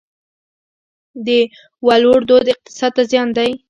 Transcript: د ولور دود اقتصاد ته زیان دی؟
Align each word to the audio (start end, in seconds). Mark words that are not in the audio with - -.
د 1.25 1.27
ولور 1.87 2.19
دود 2.29 2.45
اقتصاد 2.53 2.91
ته 2.97 3.03
زیان 3.11 3.27
دی؟ 3.37 3.51